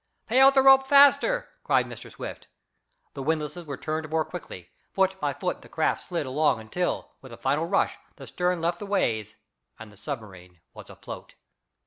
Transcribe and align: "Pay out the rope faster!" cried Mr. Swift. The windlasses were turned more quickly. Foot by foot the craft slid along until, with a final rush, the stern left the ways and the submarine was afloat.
"Pay 0.25 0.39
out 0.39 0.55
the 0.55 0.63
rope 0.63 0.87
faster!" 0.87 1.47
cried 1.63 1.85
Mr. 1.85 2.09
Swift. 2.09 2.47
The 3.13 3.21
windlasses 3.21 3.67
were 3.67 3.77
turned 3.77 4.09
more 4.09 4.25
quickly. 4.25 4.71
Foot 4.89 5.19
by 5.19 5.31
foot 5.31 5.61
the 5.61 5.69
craft 5.69 6.07
slid 6.07 6.25
along 6.25 6.59
until, 6.59 7.11
with 7.21 7.31
a 7.31 7.37
final 7.37 7.67
rush, 7.67 7.99
the 8.15 8.25
stern 8.25 8.61
left 8.61 8.79
the 8.79 8.87
ways 8.87 9.35
and 9.77 9.91
the 9.91 9.97
submarine 9.97 10.61
was 10.73 10.89
afloat. 10.89 11.35